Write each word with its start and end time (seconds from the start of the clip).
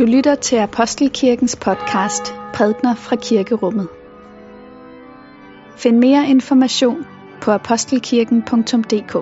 Du 0.00 0.04
lytter 0.04 0.34
til 0.34 0.56
Apostelkirkens 0.56 1.56
podcast 1.56 2.34
Prædner 2.54 2.94
fra 2.94 3.16
Kirkerummet. 3.16 3.88
Find 5.76 5.98
mere 5.98 6.28
information 6.28 7.06
på 7.42 7.50
apostelkirken.dk 7.50 9.14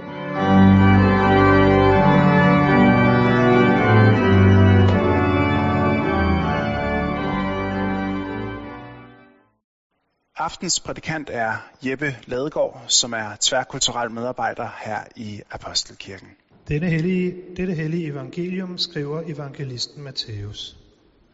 Aftens 10.37 10.81
prædikant 10.81 11.31
er 11.33 11.53
Jeppe 11.83 12.17
Ladegaard, 12.27 12.85
som 12.87 13.13
er 13.13 13.37
tværkulturel 13.41 14.11
medarbejder 14.11 14.69
her 14.85 14.99
i 15.17 15.41
Apostelkirken. 15.51 16.29
Denne 16.69 16.91
hellige, 16.91 17.37
dette 17.57 17.75
hellige 17.75 18.07
evangelium 18.07 18.79
skriver 18.79 19.23
evangelisten 19.27 20.03
Matthæus. 20.03 20.77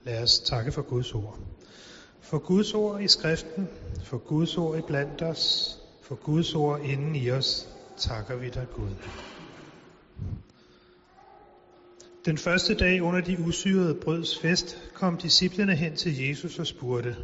Lad 0.05 0.23
os 0.23 0.39
takke 0.39 0.73
for 0.73 0.83
Guds 0.83 1.15
ord. 1.15 1.39
For 2.21 2.39
Guds 2.39 2.75
ord 2.75 3.01
i 3.01 3.09
skriften, 3.09 3.69
for 4.05 4.19
Guds 4.19 4.57
ord 4.59 4.79
i 4.79 4.81
blandt 4.87 5.23
os, 5.23 5.77
for 6.03 6.15
Guds 6.15 6.55
ord 6.55 6.81
inden 6.81 7.17
i 7.17 7.31
os, 7.31 7.69
takker 7.97 8.37
vi 8.37 8.49
dig 8.49 8.67
Gud. 8.75 8.91
Den 12.25 12.39
første 12.39 12.75
dag 12.75 13.03
under 13.03 13.21
de 13.21 13.39
usyrede 13.47 13.95
brøds 13.95 14.39
fest 14.39 14.91
kom 14.95 15.17
disciplene 15.17 15.77
hen 15.77 15.97
til 15.97 16.27
Jesus 16.27 16.59
og 16.59 16.67
spurgte, 16.67 17.17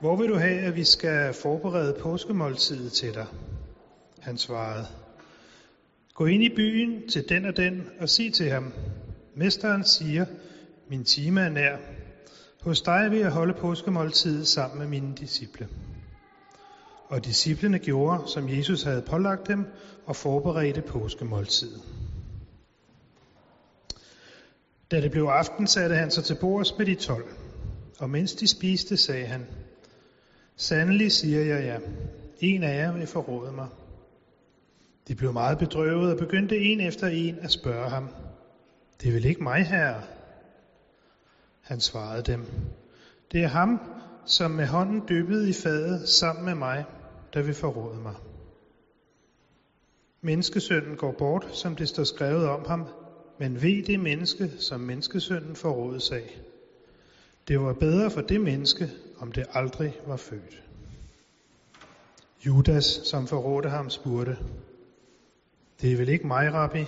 Hvor 0.00 0.16
vil 0.16 0.28
du 0.28 0.34
have, 0.34 0.60
at 0.60 0.76
vi 0.76 0.84
skal 0.84 1.34
forberede 1.34 1.96
påskemåltidet 2.00 2.92
til 2.92 3.14
dig? 3.14 3.26
Han 4.20 4.38
svarede, 4.38 4.86
Gå 6.20 6.26
ind 6.26 6.42
i 6.42 6.54
byen 6.56 7.08
til 7.08 7.28
den 7.28 7.44
og 7.44 7.56
den 7.56 7.88
og 8.00 8.08
sig 8.08 8.34
til 8.34 8.50
ham, 8.50 8.72
Mesteren 9.34 9.84
siger, 9.84 10.26
min 10.88 11.04
time 11.04 11.40
er 11.40 11.48
nær. 11.48 11.76
Hos 12.62 12.82
dig 12.82 13.10
vil 13.10 13.18
jeg 13.18 13.30
holde 13.30 13.54
påskemåltidet 13.54 14.46
sammen 14.46 14.78
med 14.78 14.86
mine 14.86 15.14
disciple. 15.14 15.68
Og 17.08 17.24
disciplene 17.24 17.78
gjorde, 17.78 18.22
som 18.26 18.48
Jesus 18.48 18.82
havde 18.82 19.02
pålagt 19.02 19.48
dem, 19.48 19.66
og 20.06 20.16
forberedte 20.16 20.82
påskemåltidet. 20.82 21.82
Da 24.90 25.00
det 25.00 25.10
blev 25.10 25.24
aften, 25.24 25.66
satte 25.66 25.96
han 25.96 26.10
sig 26.10 26.24
til 26.24 26.36
bords 26.40 26.78
med 26.78 26.86
de 26.86 26.94
tolv. 26.94 27.26
Og 27.98 28.10
mens 28.10 28.34
de 28.34 28.48
spiste, 28.48 28.96
sagde 28.96 29.26
han, 29.26 29.46
Sandelig 30.56 31.12
siger 31.12 31.40
jeg 31.40 31.64
ja, 31.64 31.78
en 32.40 32.62
af 32.62 32.76
jer 32.76 32.92
vil 32.92 33.06
forråde 33.06 33.52
mig. 33.52 33.68
De 35.10 35.14
blev 35.14 35.32
meget 35.32 35.58
bedrøvet 35.58 36.12
og 36.12 36.18
begyndte 36.18 36.58
en 36.58 36.80
efter 36.80 37.06
en 37.06 37.38
at 37.38 37.50
spørge 37.50 37.90
ham, 37.90 38.08
Det 39.00 39.08
er 39.08 39.12
vel 39.12 39.24
ikke 39.24 39.42
mig, 39.42 39.66
herre? 39.66 40.02
Han 41.60 41.80
svarede 41.80 42.22
dem, 42.22 42.46
Det 43.32 43.42
er 43.42 43.48
ham, 43.48 43.80
som 44.26 44.50
med 44.50 44.66
hånden 44.66 45.02
dyppede 45.08 45.48
i 45.48 45.52
fadet 45.52 46.08
sammen 46.08 46.44
med 46.44 46.54
mig, 46.54 46.84
der 47.34 47.42
vil 47.42 47.54
forråde 47.54 48.00
mig. 48.00 48.14
Menneskesønnen 50.20 50.96
går 50.96 51.14
bort, 51.18 51.46
som 51.52 51.76
det 51.76 51.88
står 51.88 52.04
skrevet 52.04 52.48
om 52.48 52.64
ham, 52.66 52.84
men 53.38 53.62
ved 53.62 53.82
det 53.82 54.00
menneske, 54.00 54.50
som 54.58 54.80
menneskesønnen 54.80 55.56
forrådes 55.56 56.10
af. 56.10 56.40
Det 57.48 57.60
var 57.60 57.72
bedre 57.72 58.10
for 58.10 58.20
det 58.20 58.40
menneske, 58.40 58.90
om 59.18 59.32
det 59.32 59.46
aldrig 59.52 59.96
var 60.06 60.16
født. 60.16 60.62
Judas, 62.46 62.84
som 62.84 63.26
forrådte 63.26 63.68
ham, 63.68 63.90
spurgte, 63.90 64.36
det 65.80 65.92
er 65.92 65.96
vel 65.96 66.08
ikke 66.08 66.26
mig, 66.26 66.52
rabbi? 66.52 66.84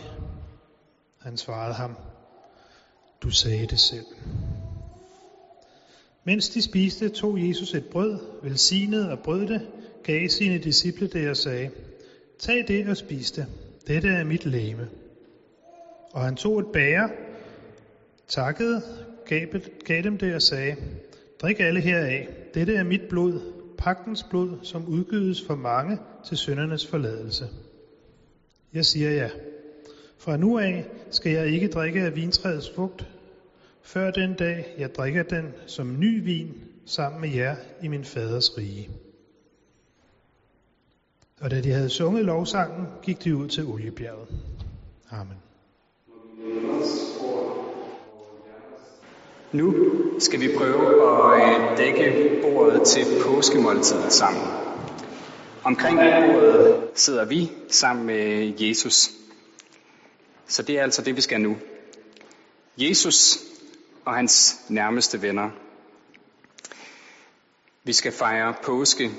Han 1.21 1.37
svarede 1.37 1.75
ham, 1.75 1.97
Du 3.23 3.31
sagde 3.31 3.67
det 3.67 3.79
selv. 3.79 4.07
Mens 6.25 6.48
de 6.48 6.63
spiste, 6.63 7.08
tog 7.08 7.48
Jesus 7.48 7.75
et 7.75 7.85
brød, 7.92 8.19
velsignede 8.42 9.13
og 9.13 9.19
brød 9.19 9.47
det, 9.47 9.69
gav 10.05 10.29
sine 10.29 10.58
disciple 10.58 11.07
det 11.07 11.31
og 11.31 11.36
sagde, 11.36 11.70
Tag 12.39 12.64
det 12.69 12.89
og 12.89 12.97
spis 12.97 13.31
det. 13.31 13.47
Dette 13.86 14.08
er 14.08 14.25
mit 14.25 14.47
læme. 14.47 14.89
Og 16.13 16.23
han 16.23 16.36
tog 16.36 16.61
et 16.61 16.67
bære, 16.73 17.11
takkede, 18.29 18.83
gav, 19.27 19.47
gav 19.85 20.02
dem 20.02 20.19
det 20.19 20.35
og 20.35 20.42
sagde, 20.42 20.77
Drik 21.42 21.61
alle 21.61 21.81
heraf. 21.81 22.29
Dette 22.55 22.75
er 22.75 22.85
mit 22.85 23.02
blod, 23.11 23.41
pagtens 23.79 24.25
blod, 24.31 24.58
som 24.63 24.86
udgydes 24.86 25.47
for 25.47 25.55
mange 25.55 25.98
til 26.25 26.36
søndernes 26.36 26.86
forladelse. 26.86 27.45
Jeg 28.74 28.84
siger 28.84 29.10
ja. 29.10 29.28
Fra 30.18 30.36
nu 30.36 30.58
af 30.58 30.86
skal 31.10 31.33
jeg 31.33 31.46
ikke 31.46 31.68
drikke 31.68 32.00
af 32.00 32.16
vintræets 32.16 32.70
frugt, 32.74 33.06
før 33.83 34.10
den 34.10 34.34
dag 34.34 34.74
jeg 34.78 34.94
drikker 34.94 35.22
den 35.22 35.52
som 35.66 35.98
ny 35.98 36.24
vin 36.24 36.55
sammen 36.86 37.20
med 37.20 37.30
jer 37.30 37.56
i 37.83 37.88
min 37.88 38.05
faders 38.05 38.58
rige. 38.58 38.90
Og 41.40 41.50
da 41.50 41.60
de 41.60 41.70
havde 41.72 41.88
sunget 41.88 42.24
lovsangen, 42.24 42.86
gik 43.02 43.24
de 43.24 43.36
ud 43.36 43.48
til 43.48 43.66
oliebjerget. 43.66 44.28
Amen. 45.10 45.36
Nu 49.52 49.74
skal 50.18 50.40
vi 50.40 50.48
prøve 50.58 51.42
at 51.42 51.78
dække 51.78 52.39
bordet 52.42 52.83
til 52.86 53.04
påskemåltidet 53.27 54.12
sammen. 54.12 54.71
Omkring 55.64 55.96
bordet 55.98 56.90
sidder 56.95 57.24
vi 57.24 57.52
sammen 57.68 58.06
med 58.06 58.52
Jesus. 58.61 59.11
Så 60.46 60.62
det 60.62 60.78
er 60.78 60.83
altså 60.83 61.02
det, 61.02 61.17
vi 61.17 61.20
skal 61.20 61.40
nu. 61.40 61.56
Jesus 62.78 63.39
og 64.05 64.14
hans 64.14 64.61
nærmeste 64.68 65.22
venner. 65.22 65.51
Vi 67.84 67.92
skal 67.92 68.12
fejre 68.12 68.55
påske, 68.62 69.11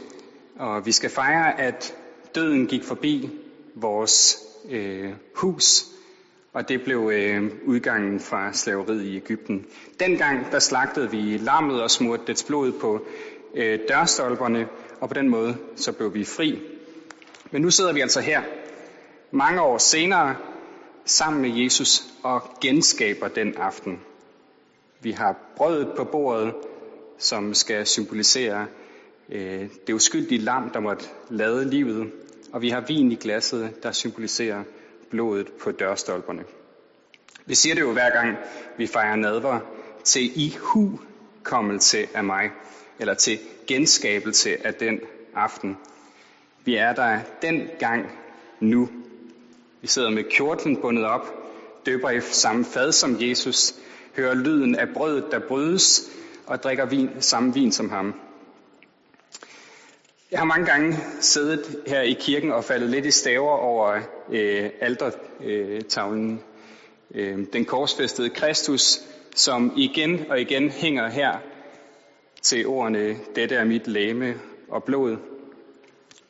og 0.60 0.86
vi 0.86 0.92
skal 0.92 1.10
fejre, 1.10 1.60
at 1.60 1.94
døden 2.36 2.68
gik 2.68 2.84
forbi 2.84 3.30
vores 3.76 4.38
øh, 4.70 5.14
hus, 5.36 5.86
og 6.54 6.70
det 6.70 6.84
blev 6.84 7.12
øh, 7.14 7.52
udgangen 7.66 8.20
fra 8.20 8.54
slaveriet 8.54 9.04
i 9.04 9.16
Ægypten. 9.16 9.66
Dengang 10.00 10.52
der 10.52 10.60
slagtede 10.60 11.12
vi 11.12 11.38
lammet 11.38 11.84
og 11.84 11.92
smurte 11.92 12.24
dets 12.28 12.44
blod 12.44 12.72
på 12.72 13.06
øh, 13.54 13.80
dørstolperne, 13.90 14.68
og 15.00 15.10
på 15.10 15.14
den 15.14 15.30
måde 15.30 15.58
så 15.76 15.92
blev 15.92 16.14
vi 16.14 16.26
fri. 16.26 16.62
Men 17.52 17.62
nu 17.62 17.70
sidder 17.70 17.94
vi 17.94 18.02
altså 18.02 18.22
her, 18.22 18.42
mange 19.32 19.62
år 19.62 19.78
senere, 19.78 20.36
sammen 21.06 21.42
med 21.42 21.50
Jesus 21.50 22.04
og 22.24 22.42
genskaber 22.62 23.28
den 23.28 23.58
aften. 23.58 24.00
Vi 25.02 25.12
har 25.12 25.36
brødet 25.56 25.88
på 25.98 26.04
bordet, 26.04 26.54
som 27.18 27.54
skal 27.54 27.86
symbolisere 27.86 28.68
øh, 29.30 29.70
det 29.88 29.94
uskyldige 29.94 30.42
lam, 30.42 30.70
der 30.70 30.80
måtte 30.80 31.06
lade 31.30 31.70
livet, 31.70 32.12
og 32.54 32.62
vi 32.62 32.70
har 32.70 32.82
vin 32.82 33.12
i 33.12 33.16
glasset, 33.16 33.84
der 33.84 33.92
symboliserer 33.92 34.64
blodet 35.10 35.48
på 35.64 35.72
dørstolperne. 35.72 36.44
Vi 37.46 37.56
siger 37.56 37.76
det 37.76 37.82
jo 37.82 37.92
hver 37.92 38.10
gang, 38.10 38.38
vi 38.78 38.88
fejrer 38.88 39.16
nadver, 39.16 39.60
til 40.04 40.32
i 40.36 40.58
hu 40.60 41.00
kommelse 41.44 41.98
af 42.14 42.24
mig, 42.24 42.52
eller 43.00 43.14
til 43.14 43.40
genskabelse 43.68 44.68
af 44.68 44.74
den 44.74 45.00
aften. 45.36 45.78
Vi 46.66 46.76
er 46.76 46.94
der 46.94 47.20
den 47.42 47.70
gang 47.80 48.12
nu. 48.60 48.90
Vi 49.82 49.88
sidder 49.88 50.10
med 50.10 50.24
kjortlen 50.24 50.78
bundet 50.78 51.06
op, 51.06 51.34
døber 51.86 52.10
i 52.10 52.22
samme 52.22 52.66
fad 52.66 52.92
som 52.92 53.18
Jesus, 53.20 53.74
hører 54.16 54.34
lyden 54.34 54.76
af 54.76 54.90
brødet, 54.94 55.26
der 55.32 55.40
brydes, 55.40 56.10
og 56.46 56.64
drikker 56.64 56.86
vin, 56.86 57.10
samme 57.20 57.54
vin 57.54 57.72
som 57.72 57.90
ham. 57.90 58.14
Jeg 60.32 60.40
har 60.40 60.46
mange 60.46 60.66
gange 60.66 60.98
siddet 61.20 61.84
her 61.88 62.02
i 62.02 62.14
kirken 62.20 62.52
og 62.52 62.64
faldet 62.64 62.90
lidt 62.90 63.06
i 63.06 63.12
staver 63.12 63.52
over 63.52 64.00
øh, 64.32 64.70
altertavlen. 64.82 66.42
Øh, 67.16 67.40
den 67.54 67.66
korsfæstede 67.66 68.30
Kristus, 68.30 69.00
som 69.36 69.74
igen 69.76 70.26
og 70.30 70.42
igen 70.42 70.70
hænger 70.70 71.10
her 71.10 71.38
til 72.44 72.68
ordene, 72.68 73.18
dette 73.36 73.56
er 73.56 73.64
mit 73.64 73.88
læme 73.88 74.36
og 74.70 74.84
blod, 74.84 75.18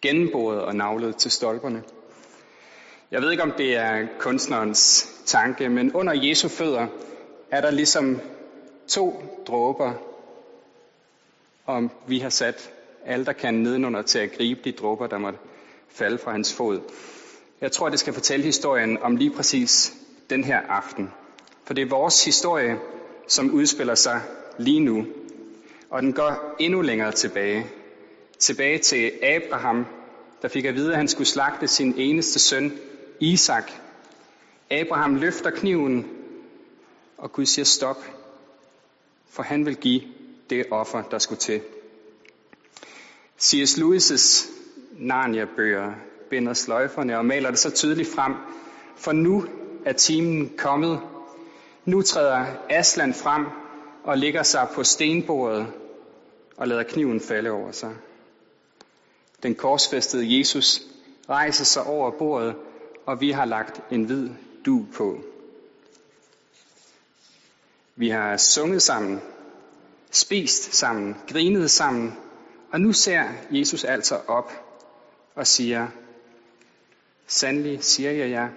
gennemboret 0.02 0.62
og 0.62 0.76
navlet 0.76 1.16
til 1.16 1.32
stolperne. 1.32 1.84
Jeg 3.12 3.22
ved 3.22 3.32
ikke, 3.32 3.44
om 3.44 3.52
det 3.52 3.76
er 3.78 4.08
kunstnerens 4.20 5.10
tanke, 5.26 5.70
men 5.70 5.94
under 5.94 6.14
Jesu 6.28 6.48
fødder 6.48 6.88
er 7.52 7.62
der 7.62 7.72
ligesom 7.72 8.20
to 8.88 9.24
dråber, 9.48 9.94
og 11.66 11.90
vi 12.08 12.20
har 12.20 12.30
sat 12.30 12.72
kan 13.40 13.54
nedenunder 13.54 14.02
til 14.02 14.20
at 14.20 14.32
gribe 14.32 14.62
de 14.64 14.72
dråber, 14.72 15.08
der 15.08 15.18
måtte 15.18 15.40
falde 15.90 16.18
fra 16.18 16.32
hans 16.32 16.54
fod. 16.54 16.80
Jeg 17.62 17.72
tror, 17.72 17.90
det 17.90 18.00
skal 18.00 18.14
fortælle 18.14 18.46
historien 18.46 18.98
om 19.02 19.16
lige 19.16 19.32
præcis 19.32 19.94
den 20.30 20.44
her 20.44 20.58
aften. 20.60 21.12
For 21.66 21.74
det 21.74 21.82
er 21.82 21.90
vores 21.90 22.26
historie, 22.26 22.80
som 23.28 23.52
udspiller 23.52 23.96
sig 23.96 24.22
lige 24.58 24.80
nu. 24.80 25.06
Og 25.94 26.02
den 26.02 26.14
går 26.14 26.56
endnu 26.60 26.82
længere 26.82 27.12
tilbage. 27.12 27.66
Tilbage 28.40 28.78
til 28.80 29.12
Abraham, 29.24 29.86
der 30.42 30.48
fik 30.48 30.66
at 30.66 30.76
vide, 30.76 30.92
at 30.92 30.98
han 30.98 31.08
skulle 31.08 31.28
slagte 31.28 31.68
sin 31.68 31.94
eneste 31.98 32.40
søn, 32.40 32.74
Isak. 33.20 33.72
Abraham 34.72 35.16
løfter 35.16 35.50
kniven, 35.50 36.08
og 37.18 37.32
Gud 37.32 37.46
siger 37.46 37.66
stop. 37.66 37.98
for 39.30 39.44
han 39.44 39.66
vil 39.66 39.76
give 39.76 40.02
det 40.50 40.66
offer, 40.72 41.02
der 41.02 41.18
skulle 41.18 41.40
til. 41.40 41.62
C.S. 43.40 43.78
Lewis' 43.78 44.50
Narnia-bøger 44.92 45.94
binder 46.30 46.54
sløjferne 46.54 47.18
og 47.18 47.26
maler 47.26 47.50
det 47.50 47.60
så 47.60 47.72
tydeligt 47.72 48.10
frem, 48.16 48.34
for 48.98 49.12
nu 49.12 49.46
er 49.86 49.94
timen 49.94 50.54
kommet. 50.58 51.00
Nu 51.86 52.02
træder 52.02 52.46
Aslan 52.70 53.14
frem 53.14 53.46
og 54.04 54.18
ligger 54.18 54.44
sig 54.44 54.68
på 54.76 54.84
stenbordet 54.84 55.68
og 56.64 56.70
lader 56.70 56.84
kniven 56.84 57.20
falde 57.22 57.52
over 57.52 57.72
sig. 57.72 57.96
Den 59.44 59.56
korsfæstede 59.56 60.38
Jesus 60.38 60.82
rejser 61.30 61.66
sig 61.66 61.84
over 61.84 62.12
bordet, 62.12 62.56
og 63.06 63.22
vi 63.22 63.32
har 63.32 63.46
lagt 63.46 63.82
en 63.92 64.04
hvid 64.04 64.30
du 64.66 64.86
på. 64.94 65.24
Vi 67.96 68.10
har 68.10 68.38
sunget 68.38 68.82
sammen, 68.82 69.22
spist 70.12 70.76
sammen, 70.76 71.16
grinet 71.28 71.72
sammen, 71.72 72.14
og 72.72 72.82
nu 72.82 72.94
ser 72.94 73.24
Jesus 73.52 73.84
altså 73.84 74.20
op 74.28 74.52
og 75.36 75.48
siger, 75.48 75.88
Sandelig 77.28 77.84
siger 77.84 78.12
jeg 78.12 78.30
jer, 78.30 78.50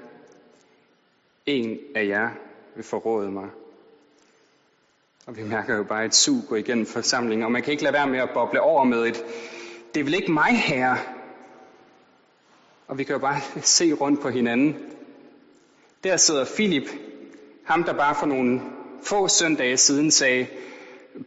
en 1.47 1.79
af 1.95 2.07
jer 2.07 2.31
vil 2.75 2.85
forråde 2.85 3.31
mig. 3.31 3.51
Og 5.27 5.37
vi 5.37 5.43
mærker 5.43 5.77
jo 5.77 5.83
bare 5.83 6.05
et 6.05 6.15
sug 6.15 6.43
gå 6.49 6.55
igennem 6.55 6.87
forsamlingen, 6.87 7.45
og 7.45 7.53
man 7.53 7.63
kan 7.63 7.71
ikke 7.71 7.83
lade 7.83 7.93
være 7.93 8.07
med 8.07 8.19
at 8.19 8.31
boble 8.35 8.61
over 8.61 8.85
med 8.85 9.07
et, 9.07 9.25
det 9.95 10.01
er 10.01 10.05
vel 10.05 10.15
ikke 10.15 10.33
mig 10.33 10.59
her. 10.59 10.97
Og 12.89 12.99
vi 12.99 13.05
kan 13.05 13.13
jo 13.13 13.19
bare 13.19 13.41
se 13.63 13.93
rundt 13.93 14.21
på 14.21 14.29
hinanden. 14.29 14.77
Der 16.05 16.17
sidder 16.17 16.45
Filip, 16.45 16.91
ham 17.65 17.85
der 17.85 17.93
bare 17.93 18.15
for 18.15 18.27
nogle 18.27 18.61
få 19.03 19.29
søndage 19.29 19.77
siden 19.77 20.11
sagde, 20.11 20.47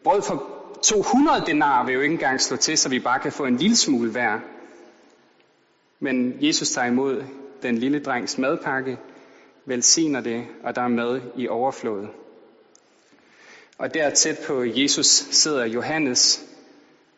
brød 0.03 0.21
for 0.21 0.47
200 0.83 1.43
denar 1.45 1.85
vil 1.85 1.93
jo 1.93 2.01
ikke 2.01 2.13
engang 2.13 2.41
slå 2.41 2.57
til, 2.57 2.77
så 2.77 2.89
vi 2.89 2.99
bare 2.99 3.19
kan 3.19 3.31
få 3.31 3.45
en 3.45 3.57
lille 3.57 3.75
smule 3.75 4.11
hver. 4.11 4.39
Men 5.99 6.37
Jesus 6.41 6.71
tager 6.71 6.87
imod 6.87 7.23
den 7.63 7.77
lille 7.77 7.99
drengs 7.99 8.37
madpakke, 8.37 8.97
velsigner 9.65 10.21
det, 10.21 10.45
og 10.63 10.75
der 10.75 10.81
er 10.81 10.87
mad 10.87 11.21
i 11.35 11.47
overflod. 11.47 12.07
Og 13.79 13.93
der 13.93 14.09
tæt 14.09 14.39
på 14.47 14.63
Jesus 14.63 15.07
sidder 15.31 15.65
Johannes, 15.65 16.45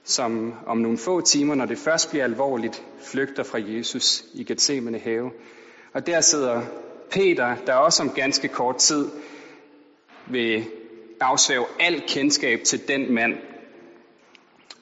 som 0.03 0.53
om 0.65 0.77
nogle 0.77 0.97
få 0.97 1.21
timer, 1.21 1.55
når 1.55 1.65
det 1.65 1.77
først 1.77 2.09
bliver 2.09 2.23
alvorligt, 2.23 2.83
flygter 2.99 3.43
fra 3.43 3.59
Jesus 3.61 4.25
i 4.33 4.43
Gethsemane 4.43 4.99
have. 4.99 5.31
Og 5.93 6.07
der 6.07 6.21
sidder 6.21 6.61
Peter, 7.11 7.55
der 7.55 7.73
også 7.73 8.03
om 8.03 8.09
ganske 8.09 8.47
kort 8.47 8.77
tid 8.77 9.09
vil 10.27 10.65
afsvæve 11.19 11.65
al 11.79 12.03
kendskab 12.07 12.63
til 12.63 12.87
den 12.87 13.13
mand. 13.13 13.37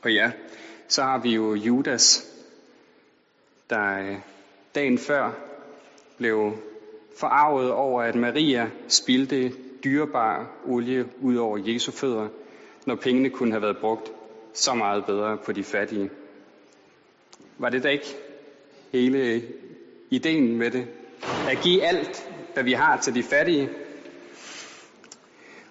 Og 0.02 0.14
ja, 0.14 0.32
så 0.88 1.04
har 1.04 1.18
vi 1.18 1.36
jo 1.36 1.54
Judas, 1.54 2.28
der 3.70 4.00
øh, 4.00 4.16
dagen 4.76 4.98
før 4.98 5.32
blev 6.18 6.52
forarvet 7.20 7.72
over, 7.72 8.02
at 8.02 8.16
Maria 8.16 8.70
spildte 8.88 9.52
dyrebar 9.84 10.48
olie 10.66 11.06
ud 11.22 11.36
over 11.36 11.58
Jesu 11.58 11.92
fødder, 11.92 12.28
når 12.86 12.96
pengene 12.96 13.30
kunne 13.30 13.52
have 13.52 13.62
været 13.62 13.78
brugt 13.78 14.12
så 14.54 14.74
meget 14.74 15.06
bedre 15.06 15.38
på 15.38 15.52
de 15.52 15.64
fattige. 15.64 16.10
Var 17.58 17.70
det 17.70 17.84
da 17.84 17.90
ikke 17.90 18.16
hele 18.92 19.44
ideen 20.10 20.58
med 20.58 20.72
det? 20.72 20.88
At 21.50 21.58
give 21.64 21.84
alt, 21.84 22.30
hvad 22.54 22.64
vi 22.64 22.74
har 22.74 22.98
til 22.98 23.16
de 23.16 23.24
fattige. 23.24 23.70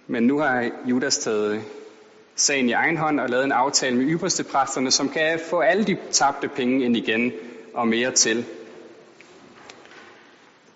Men 0.07 0.23
nu 0.23 0.39
har 0.39 0.71
Judas 0.87 1.19
taget 1.19 1.63
sagen 2.35 2.69
i 2.69 2.73
egen 2.73 2.97
hånd 2.97 3.21
og 3.21 3.29
lavet 3.29 3.45
en 3.45 3.53
aftale 3.53 3.97
med 3.97 4.05
ypperste 4.07 4.45
præsterne, 4.45 4.91
som 4.91 5.09
kan 5.09 5.41
få 5.51 5.61
alle 5.61 5.85
de 5.85 5.97
tabte 6.11 6.49
penge 6.49 6.85
ind 6.85 6.97
igen 6.97 7.33
og 7.75 7.89
mere 7.89 8.13
til. 8.13 8.45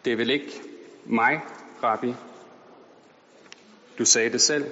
Det 0.04 0.12
er 0.12 0.16
vel 0.16 0.30
ikke 0.30 0.60
mig, 1.04 1.40
rabbi? 1.82 2.14
Du 3.98 4.04
sagde 4.04 4.32
det 4.32 4.40
selv. 4.40 4.70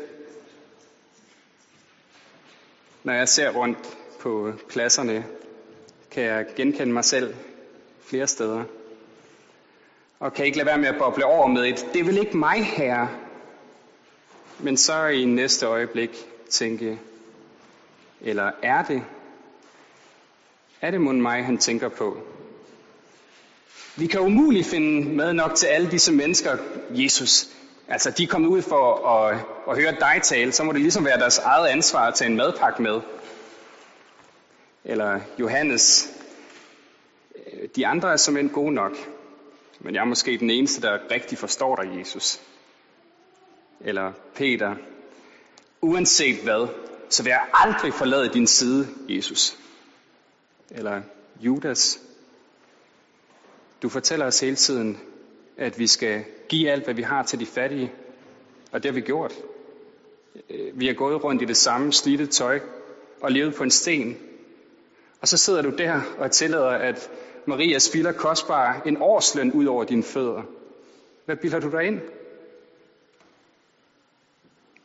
Når 3.02 3.12
jeg 3.12 3.28
ser 3.28 3.50
rundt 3.50 3.98
på 4.20 4.52
pladserne, 4.68 5.26
kan 6.10 6.22
jeg 6.22 6.46
genkende 6.56 6.92
mig 6.92 7.04
selv 7.04 7.34
flere 8.04 8.26
steder. 8.26 8.64
Og 10.20 10.34
kan 10.34 10.46
ikke 10.46 10.56
lade 10.58 10.66
være 10.66 10.78
med 10.78 10.88
at 10.88 10.98
boble 10.98 11.24
over 11.24 11.46
med 11.46 11.66
et, 11.66 11.86
det 11.92 12.00
er 12.00 12.04
vel 12.04 12.18
ikke 12.18 12.36
mig 12.36 12.64
her. 12.64 13.06
Men 14.58 14.76
så 14.76 15.06
i 15.06 15.24
næste 15.24 15.66
øjeblik 15.66 16.10
tænke, 16.50 17.00
eller 18.20 18.50
er 18.62 18.84
det? 18.84 19.02
Er 20.80 20.90
det 20.90 21.00
mon 21.00 21.22
mig, 21.22 21.44
han 21.44 21.58
tænker 21.58 21.88
på? 21.88 22.18
Vi 23.96 24.06
kan 24.06 24.20
umuligt 24.20 24.66
finde 24.66 25.14
mad 25.14 25.32
nok 25.32 25.54
til 25.54 25.66
alle 25.66 25.90
disse 25.90 26.12
mennesker, 26.12 26.56
Jesus. 26.90 27.48
Altså, 27.90 28.10
de 28.10 28.22
er 28.22 28.26
kommet 28.26 28.48
ud 28.48 28.62
for 28.62 29.08
at, 29.08 29.38
at 29.68 29.82
høre 29.82 29.96
dig 30.00 30.20
tale, 30.22 30.52
så 30.52 30.64
må 30.64 30.72
det 30.72 30.80
ligesom 30.80 31.04
være 31.04 31.18
deres 31.18 31.38
eget 31.38 31.68
ansvar 31.68 32.08
at 32.08 32.14
tage 32.14 32.30
en 32.30 32.36
madpakke 32.36 32.82
med. 32.82 33.00
Eller 34.84 35.20
Johannes, 35.38 36.08
øh, 37.36 37.68
de 37.76 37.86
andre 37.86 38.12
er 38.12 38.16
som 38.16 38.48
gode 38.48 38.72
nok, 38.72 38.92
men 39.80 39.94
jeg 39.94 40.00
er 40.00 40.04
måske 40.04 40.38
den 40.38 40.50
eneste, 40.50 40.82
der 40.82 40.98
rigtig 41.10 41.38
forstår 41.38 41.76
dig, 41.76 41.98
Jesus. 41.98 42.40
Eller 43.80 44.12
Peter, 44.34 44.76
uanset 45.80 46.42
hvad, 46.42 46.68
så 47.08 47.22
vil 47.22 47.30
jeg 47.30 47.46
aldrig 47.52 47.94
forlade 47.94 48.28
din 48.28 48.46
side, 48.46 48.88
Jesus. 49.08 49.56
Eller 50.70 51.02
Judas, 51.40 52.00
du 53.82 53.88
fortæller 53.88 54.26
os 54.26 54.40
hele 54.40 54.56
tiden, 54.56 55.00
at 55.60 55.78
vi 55.78 55.86
skal 55.86 56.24
give 56.48 56.70
alt, 56.70 56.84
hvad 56.84 56.94
vi 56.94 57.02
har 57.02 57.22
til 57.22 57.40
de 57.40 57.46
fattige. 57.46 57.92
Og 58.72 58.82
det 58.82 58.90
har 58.90 58.94
vi 58.94 59.00
gjort. 59.00 59.34
Øh, 60.50 60.80
vi 60.80 60.86
har 60.86 60.94
gået 60.94 61.24
rundt 61.24 61.42
i 61.42 61.44
det 61.44 61.56
samme 61.56 61.92
slidte 61.92 62.26
tøj 62.26 62.60
og 63.20 63.32
levet 63.32 63.54
på 63.54 63.62
en 63.62 63.70
sten. 63.70 64.18
Og 65.20 65.28
så 65.28 65.36
sidder 65.36 65.62
du 65.62 65.70
der 65.70 66.00
og 66.18 66.30
tillader, 66.30 66.70
at 66.70 67.10
Maria 67.46 67.78
spilder 67.78 68.12
kostbar 68.12 68.82
en 68.86 68.96
årsløn 69.00 69.52
ud 69.52 69.66
over 69.66 69.84
dine 69.84 70.02
fødder. 70.02 70.42
Hvad 71.24 71.36
bilder 71.36 71.60
du 71.60 71.70
dig 71.70 71.84
ind? 71.84 72.00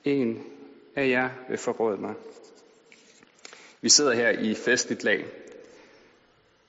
En 0.04 0.44
af 0.96 1.10
jer 1.10 1.30
vil 1.50 1.58
forråde 1.58 1.98
mig. 1.98 2.14
Vi 3.82 3.90
sidder 3.90 4.14
her 4.14 4.30
i 4.30 4.56
festligt 4.56 5.04
lag, 5.04 5.26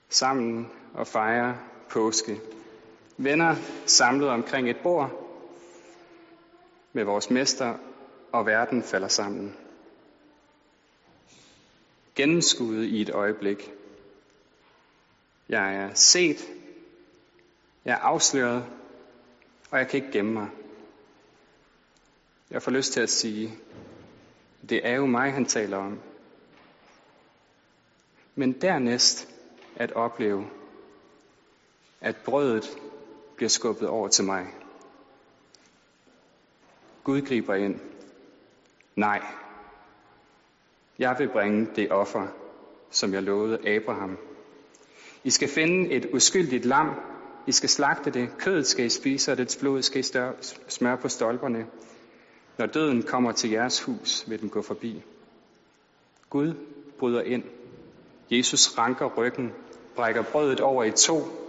sammen 0.09 0.67
og 0.93 1.07
fejrer 1.07 1.53
påske. 1.89 2.39
Venner 3.17 3.55
samlet 3.85 4.29
omkring 4.29 4.69
et 4.69 4.77
bord 4.83 5.11
med 6.93 7.03
vores 7.03 7.29
mester, 7.29 7.77
og 8.31 8.45
verden 8.45 8.83
falder 8.83 9.07
sammen. 9.07 9.55
Gennemskuddet 12.15 12.83
i 12.83 13.01
et 13.01 13.09
øjeblik. 13.09 13.71
Jeg 15.49 15.75
er 15.75 15.93
set, 15.93 16.47
jeg 17.85 17.93
er 17.93 17.97
afsløret, 17.97 18.65
og 19.71 19.79
jeg 19.79 19.87
kan 19.87 19.97
ikke 19.97 20.11
gemme 20.11 20.33
mig. 20.33 20.49
Jeg 22.51 22.61
får 22.61 22.71
lyst 22.71 22.93
til 22.93 22.99
at 22.99 23.09
sige, 23.09 23.53
det 24.69 24.87
er 24.87 24.95
jo 24.95 25.05
mig, 25.05 25.33
han 25.33 25.45
taler 25.45 25.77
om. 25.77 25.99
Men 28.35 28.61
dernæst 28.61 29.29
at 29.75 29.91
opleve, 29.91 30.49
at 32.01 32.15
brødet 32.15 32.77
bliver 33.37 33.49
skubbet 33.49 33.87
over 33.89 34.07
til 34.07 34.25
mig. 34.25 34.47
Gud 37.03 37.21
griber 37.21 37.55
ind. 37.55 37.79
Nej, 38.95 39.21
jeg 40.99 41.15
vil 41.19 41.29
bringe 41.29 41.67
det 41.75 41.91
offer, 41.91 42.27
som 42.91 43.13
jeg 43.13 43.23
lovede 43.23 43.69
Abraham. 43.69 44.17
I 45.23 45.29
skal 45.29 45.49
finde 45.49 45.91
et 45.91 46.09
uskyldigt 46.13 46.65
lam. 46.65 46.89
I 47.47 47.51
skal 47.51 47.69
slagte 47.69 48.11
det. 48.11 48.29
Kødet 48.39 48.67
skal 48.67 48.85
I 48.85 48.89
spise, 48.89 49.31
og 49.31 49.37
dets 49.37 49.55
blod 49.55 49.81
skal 49.81 49.99
I 49.99 50.03
smøre 50.67 50.97
på 50.97 51.09
stolperne. 51.09 51.67
Når 52.57 52.65
døden 52.65 53.03
kommer 53.03 53.31
til 53.31 53.49
jeres 53.49 53.81
hus, 53.81 54.29
vil 54.29 54.41
den 54.41 54.49
gå 54.49 54.61
forbi. 54.61 55.03
Gud 56.29 56.53
bryder 56.99 57.21
ind. 57.21 57.43
Jesus 58.31 58.77
ranker 58.77 59.05
ryggen, 59.17 59.53
brækker 59.95 60.23
brødet 60.23 60.61
over 60.61 60.83
i 60.83 60.91
to 60.91 61.46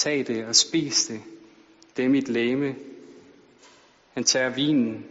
Tag 0.00 0.26
det 0.26 0.44
og 0.46 0.56
spis 0.56 1.06
det. 1.06 1.20
Det 1.96 2.04
er 2.04 2.08
mit 2.08 2.28
læme. 2.28 2.76
Han 4.12 4.24
tager 4.24 4.48
vinen. 4.48 5.06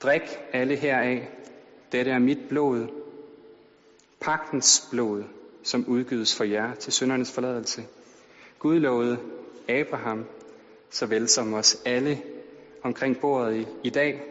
Drik 0.00 0.22
alle 0.52 0.76
heraf. 0.76 1.28
Dette 1.92 2.10
er 2.10 2.18
mit 2.18 2.38
blod. 2.48 2.86
Pagtens 4.20 4.88
blod, 4.90 5.24
som 5.62 5.84
udgives 5.88 6.36
for 6.36 6.44
jer 6.44 6.74
til 6.74 6.92
syndernes 6.92 7.32
forladelse. 7.32 7.82
Gud 8.58 8.78
lovede 8.78 9.18
Abraham, 9.68 10.24
såvel 10.90 11.28
som 11.28 11.54
os 11.54 11.82
alle 11.84 12.22
omkring 12.82 13.20
bordet 13.20 13.56
i, 13.56 13.66
i 13.84 13.90
dag, 13.90 14.22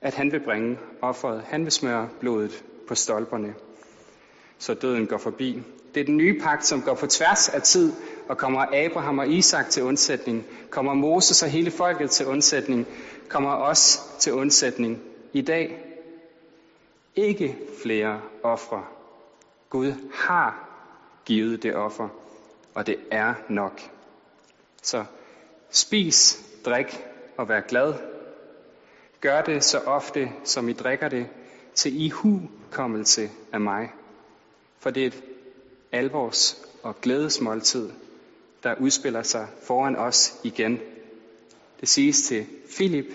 at 0.00 0.14
han 0.14 0.32
vil 0.32 0.40
bringe 0.40 0.78
offeret. 1.00 1.42
Han 1.42 1.64
vil 1.64 1.72
smøre 1.72 2.08
blodet 2.20 2.64
på 2.86 2.94
stolperne, 2.94 3.54
så 4.58 4.74
døden 4.74 5.06
går 5.06 5.18
forbi. 5.18 5.62
Det 5.94 6.00
er 6.00 6.04
den 6.04 6.16
nye 6.16 6.40
pagt, 6.40 6.66
som 6.66 6.82
går 6.82 6.94
på 6.94 7.06
tværs 7.06 7.48
af 7.48 7.62
tid, 7.62 7.92
og 8.28 8.38
kommer 8.38 8.66
Abraham 8.86 9.18
og 9.18 9.28
Isak 9.28 9.70
til 9.70 9.82
undsætning, 9.82 10.46
kommer 10.70 10.94
Moses 10.94 11.42
og 11.42 11.48
hele 11.48 11.70
folket 11.70 12.10
til 12.10 12.26
undsætning, 12.26 12.86
kommer 13.28 13.50
os 13.54 14.00
til 14.18 14.32
undsætning 14.32 15.02
i 15.32 15.42
dag. 15.42 15.84
Ikke 17.16 17.56
flere 17.82 18.20
ofre. 18.42 18.84
Gud 19.70 19.92
har 20.14 20.68
givet 21.24 21.62
det 21.62 21.76
offer, 21.76 22.08
og 22.74 22.86
det 22.86 22.96
er 23.10 23.34
nok. 23.48 23.80
Så 24.82 25.04
spis, 25.70 26.44
drik 26.64 27.04
og 27.36 27.48
vær 27.48 27.60
glad. 27.60 27.94
Gør 29.20 29.42
det 29.42 29.64
så 29.64 29.78
ofte, 29.78 30.30
som 30.44 30.68
I 30.68 30.72
drikker 30.72 31.08
det, 31.08 31.26
til 31.74 32.00
ihukommelse 32.00 33.30
af 33.52 33.60
mig. 33.60 33.92
For 34.78 34.90
det 34.90 35.02
er 35.02 35.06
et 35.06 35.22
alvors- 35.92 36.66
og 36.82 37.00
glædesmåltid, 37.00 37.90
der 38.62 38.74
udspiller 38.74 39.22
sig 39.22 39.48
foran 39.62 39.96
os 39.96 40.40
igen. 40.44 40.80
Det 41.80 41.88
siges 41.88 42.22
til 42.22 42.46
Filip, 42.70 43.14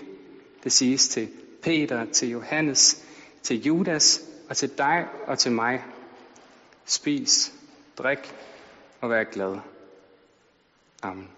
det 0.64 0.72
siges 0.72 1.08
til 1.08 1.28
Peter, 1.62 2.04
til 2.12 2.30
Johannes, 2.30 3.04
til 3.42 3.62
Judas 3.62 4.20
og 4.48 4.56
til 4.56 4.78
dig 4.78 5.08
og 5.26 5.38
til 5.38 5.52
mig. 5.52 5.84
Spis, 6.84 7.52
drik 7.98 8.34
og 9.00 9.10
vær 9.10 9.24
glad. 9.24 9.56
Amen. 11.02 11.33